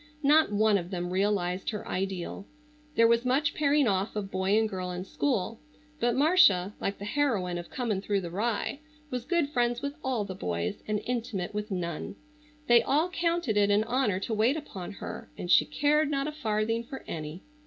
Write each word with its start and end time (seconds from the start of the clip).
Not 0.23 0.51
one 0.51 0.79
of 0.79 0.89
them 0.89 1.11
realized 1.13 1.69
her 1.69 1.87
ideal. 1.87 2.47
There 2.95 3.07
was 3.07 3.23
much 3.23 3.53
pairing 3.53 3.87
off 3.87 4.15
of 4.15 4.31
boy 4.31 4.57
and 4.57 4.67
girl 4.67 4.89
in 4.89 5.05
school, 5.05 5.59
but 5.99 6.15
Marcia, 6.15 6.73
like 6.81 6.97
the 6.97 7.05
heroine 7.05 7.59
of 7.59 7.69
"Comin' 7.69 8.01
thro' 8.01 8.19
the 8.19 8.31
Rye," 8.31 8.79
was 9.11 9.25
good 9.25 9.49
friends 9.51 9.83
with 9.83 9.93
all 10.03 10.25
the 10.25 10.33
boys 10.33 10.81
and 10.87 11.01
intimate 11.05 11.53
with 11.53 11.69
none. 11.69 12.15
They 12.65 12.81
all 12.81 13.09
counted 13.11 13.57
it 13.57 13.69
an 13.69 13.83
honor 13.83 14.19
to 14.21 14.33
wait 14.33 14.57
upon 14.57 14.93
her, 14.93 15.29
and 15.37 15.51
she 15.51 15.65
cared 15.65 16.09
not 16.09 16.25
a 16.27 16.31
farthing 16.31 16.83
for 16.83 17.03
any. 17.07 17.43